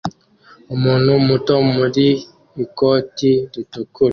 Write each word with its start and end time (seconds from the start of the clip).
umuntu 0.75 1.11
muto 1.27 1.55
mu 1.71 1.83
ikoti 2.63 3.31
ritukura 3.53 4.09